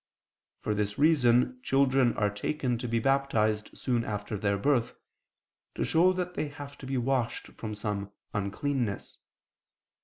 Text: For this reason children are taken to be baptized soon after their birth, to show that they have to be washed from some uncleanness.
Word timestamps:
For 0.61 0.73
this 0.73 0.97
reason 0.97 1.59
children 1.61 2.17
are 2.17 2.31
taken 2.31 2.79
to 2.79 2.87
be 2.87 2.97
baptized 2.97 3.69
soon 3.77 4.03
after 4.03 4.35
their 4.35 4.57
birth, 4.57 4.95
to 5.75 5.85
show 5.85 6.11
that 6.13 6.33
they 6.33 6.47
have 6.47 6.75
to 6.79 6.87
be 6.87 6.97
washed 6.97 7.49
from 7.49 7.75
some 7.75 8.11
uncleanness. 8.33 9.19